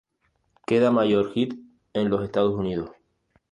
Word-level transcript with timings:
Queda 0.65 0.89
mayor 0.89 1.31
hit 1.35 1.53
en 1.93 2.09
los 2.09 2.23
Estados 2.23 2.55
Unidos. 2.55 2.89